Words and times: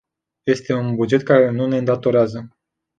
Este 0.47 0.73
un 0.73 0.95
buget 0.97 1.23
care 1.23 1.49
nu 1.51 1.67
ne 1.67 1.77
îndatorează. 1.77 2.57